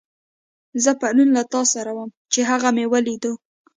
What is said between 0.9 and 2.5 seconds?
پرون له تاسره وم، چې